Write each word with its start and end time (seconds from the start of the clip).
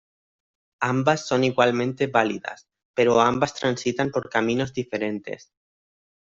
Ambas 0.81 1.27
son 1.27 1.43
igualmente 1.43 2.07
válidas, 2.07 2.65
pero 2.95 3.19
ambas 3.21 3.53
transitan 3.53 4.09
por 4.09 4.31
caminos 4.31 4.73
diferentes. 4.73 5.51